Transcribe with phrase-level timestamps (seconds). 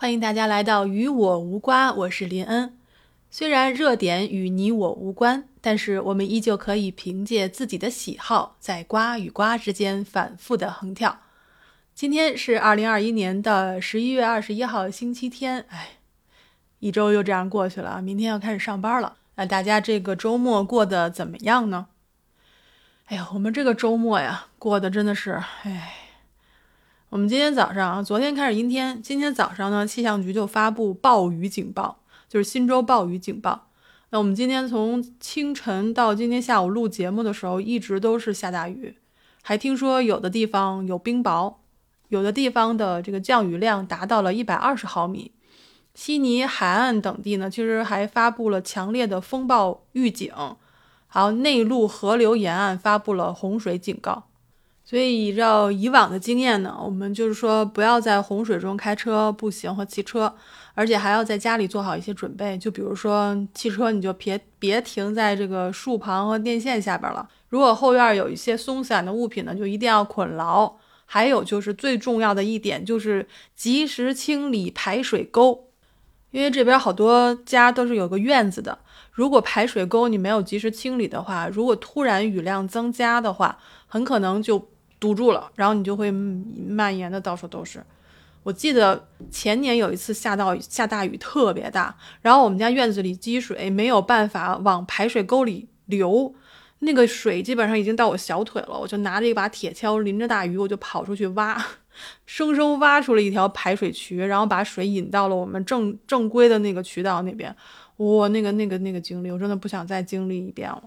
[0.00, 2.74] 欢迎大家来到与我无瓜，我是林恩。
[3.30, 11.20] 虽然热点与你我无关，但是我们依旧可以凭借自己的喜好，在瓜与瓜之间反复的横跳。
[11.94, 15.66] 今天是二零二一年的十一月二十一号，星期天。
[15.68, 15.98] 哎，
[16.78, 19.18] 一周又这样过去了，明天要开始上班了。
[19.34, 21.88] 那大家这个周末过得怎么样呢？
[23.08, 25.32] 哎呀，我们这个周末呀，过得真的是，
[25.64, 25.96] 哎。
[27.10, 31.98] 我们今天早上啊，昨天开始阴天，今天早上呢，气象局就发布暴雨警报，
[32.28, 33.66] 就是新州暴雨警报。
[34.10, 38.96] 那我们今天从清晨到今天下午录节目的时候，一直都是下大雨，
[39.42, 41.56] 还听说有的地方有冰雹，
[42.10, 45.32] 有的地方的这个降雨量达到了一百二十毫米。
[45.92, 50.32] 悉尼海岸等地呢，其实还发布了强烈的风暴预警，
[51.08, 54.28] 还有内陆河流沿岸发布了洪水警告。
[54.90, 60.34] 所以依照以往的经验呢，我们就是说不要在洪水中开车、步行和骑车，
[60.74, 62.58] 而且还要在家里做好一些准备。
[62.58, 67.28] 就比如说汽车，你就别别停在这个树旁和电线下边了。
[67.50, 70.74] 如果后院有一些松散的物品呢，就一定要捆牢。
[71.06, 75.68] 还有就是最重要的一点，就是及时清理排水沟，
[76.32, 78.76] 因为这边好多家都是有个院子的。
[79.12, 84.68] 如果排水沟你没有及时清理的话，如果突然雨量增加的话，很可能就。
[85.00, 87.82] 堵住了，然后你就会蔓延的到处都是。
[88.42, 96.34] 我记得前年有一次下到下大雨特别大，然后我们家院子里积水没有办法往排水沟里流，
[96.78, 101.62] 那个水基本上已经到我小腿了，我就拿着一把铁锹，淋着大雨我就跑出去挖，
[102.24, 107.54] 生生挖出了一条排水渠，然后把水引到了我们正正规的那个渠道那边。
[107.98, 110.82] 哇，那个那个那个经历，我真的不想再经历一遍了。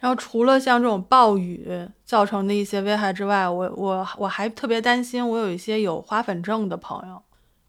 [0.00, 1.68] 然后除了像这种暴雨
[2.06, 7.22] 造成的一些危害之外，我我我还特别担心，我有一些有花粉症的朋友，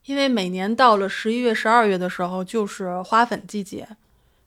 [0.06, 3.86] 因为每年到了十一月、十二月的时候就是花粉季节，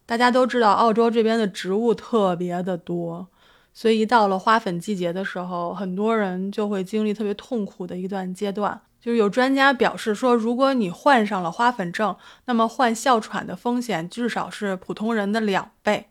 [0.06, 3.28] 大家都知道澳洲这边的植物特别的多，
[3.74, 8.80] 所以一到了花粉季节的时候，很多人就会经历特别痛苦的一段阶段。
[8.98, 16.06] 就是有专家表示说，如果你患上了花粉症，那么患哮喘的风险至少是普通人的两倍。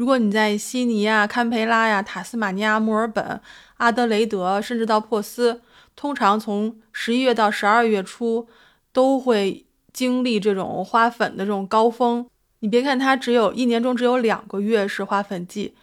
[0.00, 3.38] 如果你在悉尼呀、堪培拉呀、塔斯马尼亚、墨尔本、
[3.76, 5.60] 阿德雷德，甚至到珀斯，
[5.94, 8.48] 通常从十一月到十二月初
[8.94, 12.26] 都会经历这种花粉的这种高峰。
[12.60, 15.74] 你别看它只有一年中只有两个月是花粉季，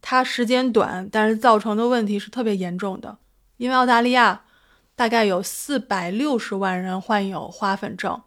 [0.00, 3.18] 它时间短，但是造成的问题是特别严重的。
[3.58, 4.44] 因为澳大利亚
[4.96, 8.22] 大概有四百六十万人患有花粉症，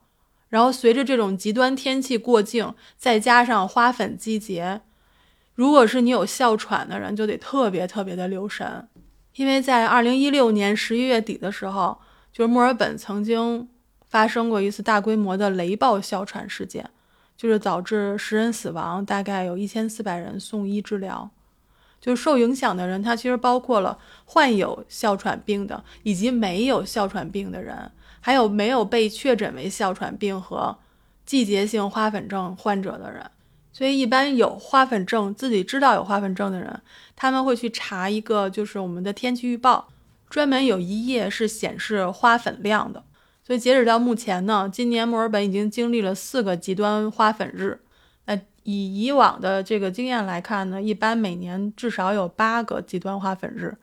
[0.49, 4.81] 然后随着这种极端天气过境，再加上花粉季节。
[5.55, 8.87] 如果是你有哮喘的人，就得特别特别的留神，
[9.35, 11.97] 因为在二零一六年十一月底的时候，
[12.31, 13.67] 就是墨尔本曾经
[14.05, 16.89] 发生过一次大规模的雷暴哮喘事件，
[17.37, 21.31] 就是导致十人死亡，大概有一千四百人送医治疗。
[22.01, 30.77] 就受影响的人，他其实包括了患有哮喘病的，以及没有哮喘病的人，还有没有被确诊为哮喘病和
[31.25, 33.31] 季节性花粉症患者的人。
[33.77, 36.81] 所以，一般有花粉症、自己知道有花粉症的人，
[37.13, 39.89] 他们会去查一个，就是我们的天气预报，
[40.29, 43.03] 专门有一页是显示花粉量的。
[43.45, 47.81] 所以，截止到目前呢，今年墨尔本已经经历了四个极端花粉日。
[48.27, 53.75] 那以以往的这个经验来看呢，一般每年至少有八个极端花粉日。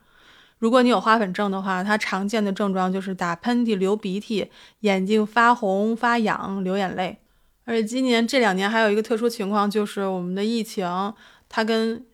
[0.58, 7.18] 如果你有花粉症的话，它常见的症状就是打喷嚏、流鼻涕、眼睛发红、发痒、流眼泪。
[7.64, 10.84] 而且今年这两年还有一个特殊情况，就是我们的疫情，
[11.48, 12.04] 它跟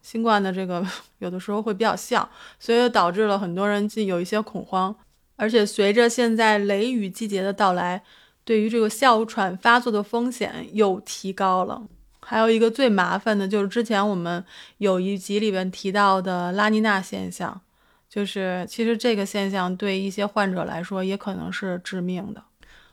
[0.00, 0.84] 新冠的这个
[1.18, 2.26] 有的时候会比较像，
[2.58, 4.94] 所以导致了很多人有一些恐慌。
[5.36, 8.02] 而且随着现在雷雨季节的到来，
[8.44, 11.82] 对于这个哮喘发作的风险又提高了。
[12.20, 14.44] 还有一个最麻烦的就是之前我们
[14.78, 17.60] 有一集里边提到的拉尼娜现象，
[18.08, 22.42] 就是其实这个现象对一些患者来说也可能是致命的。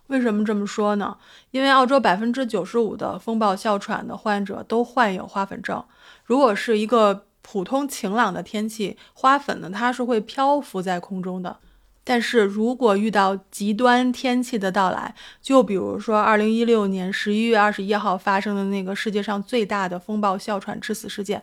[0.07, 1.17] 为什么这么说呢？
[1.51, 5.83] 因为澳洲百分之九十五的风暴哮喘的患者都患有花粉症。
[6.23, 11.57] 如果是一个普通晴朗的天气，花粉呢它是会漂浮在空中的。
[12.03, 21.41] 但是如果遇到极端天气的到来，就比如说二零一六年十一月二十一号发生的那个世界上最大的风暴哮喘致死事件，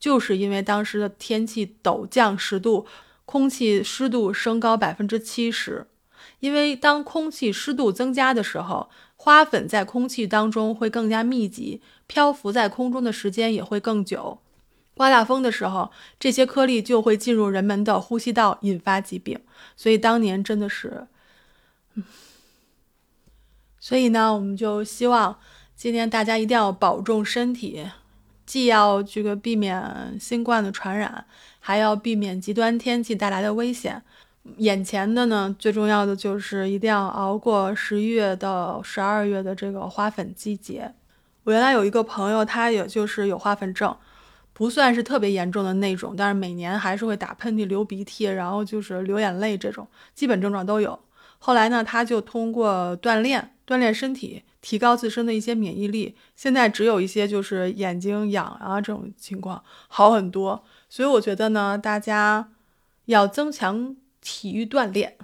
[0.00, 2.84] 就是因为当时的天气陡降十度，
[3.24, 5.86] 空气湿度升高百分之七十。
[6.40, 14.38] 因为当空气湿度增加的时候，花粉在空气当中会更加密集，漂浮在空中的时间也会更久。
[14.94, 19.38] 刮大风的时候，这些颗粒就会进入人们的呼吸道，引发疾病。
[19.76, 21.06] 所以当年真的是，
[23.78, 25.38] 所以呢，我们就希望
[25.74, 27.86] 今天大家一定要保重身体，
[28.44, 31.24] 既要这个避免新冠的传染，
[31.60, 34.02] 还要避免极端天气带来的危险。
[34.56, 40.94] 眼前的呢，最重要的就是一定要熬过十一月到十二月的这个花粉季节。
[41.44, 43.96] 我原来有一个朋友，他也就是有花粉症。
[44.52, 50.98] 不算是特别严重的那种，但是每年还是会打喷嚏、流鼻涕，然后就是流眼泪这种基本症状都有。
[51.38, 60.62] 后来呢，他就通过锻炼锻炼身体，提高自身的一些免疫力，现在只有一些就是眼睛痒啊这种情况好很多。
[60.90, 62.50] 所以我觉得呢，大家
[63.06, 65.16] 要增强体育锻炼，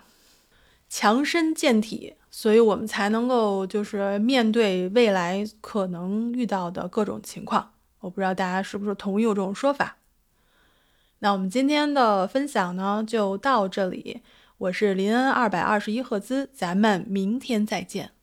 [0.89, 7.73] 强身健体，所以我们才能够就是面对未来可能遇到的各种情况。
[8.01, 9.97] 我不知道大家是不是同意我这种说法。
[11.21, 14.23] 那我们今天的分享呢，就到这里。
[14.59, 18.16] 我是林恩二百二十一赫兹，咱们明天再见。